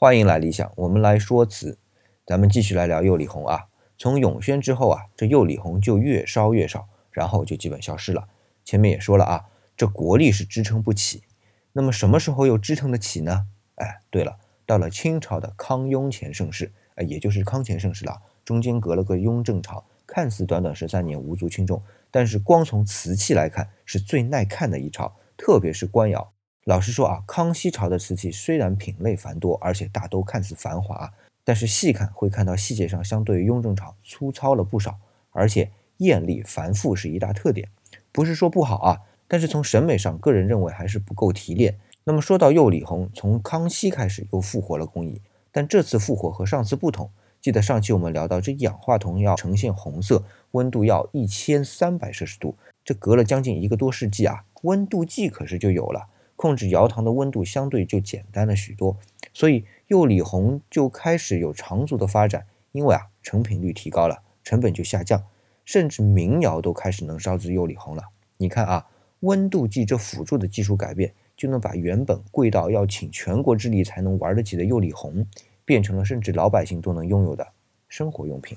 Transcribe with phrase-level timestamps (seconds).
[0.00, 1.76] 欢迎来理想，我们来说词，
[2.24, 3.66] 咱们继续来聊釉里红啊。
[3.96, 8.28] 从永宣之后啊，这釉里红就越烧越少，然后就基本消失了。
[8.64, 11.24] 前面也说了啊，这国力是支撑不起。
[11.72, 13.48] 那么什么时候又支撑得起呢？
[13.74, 26.32] 哎，对了，到了清朝的康雍乾盛世，哎，也就是康乾盛世了，中间隔了个雍正朝，看似短短十三年无足轻重，但是光从瓷器来看，是最耐看的一朝，特别是官窑。
[26.68, 31.10] 老实说啊，康熙朝的瓷器虽然品类繁多，而且大都看似繁华，
[31.42, 34.98] 但是细看会看到细节上相对于雍正朝粗糙了不少，
[35.30, 37.66] 而且艳丽繁复是一大特点。
[38.12, 41.78] 不是说不好啊，但是从审美上，个人认为还是不够提炼。
[42.04, 47.10] 那么说到釉里红，从康熙开始又复活了工艺，但这次复活和上次不同。
[47.40, 52.54] 记得上期我们聊到，这氧化铜要呈现红色，温度要一千三百摄氏度，
[52.84, 56.08] 这隔了将近一个多世纪啊，温度计可是就有了。
[56.38, 58.96] 控制窑膛的温度相对就简单了许多，
[59.34, 62.46] 所以釉里红就开始有长足的发展。
[62.70, 65.24] 因为啊，成品率提高了，成本就下降，
[65.64, 68.04] 甚至民窑都开始能烧制釉里红了。
[68.36, 68.86] 你看啊，
[69.20, 75.26] 温度计这辅助的技术改变，就能把原本贵到要请全国之力才能玩得起的釉里红，
[75.64, 77.48] 变成了甚至老百姓都能拥有的
[77.88, 78.56] 生活用品。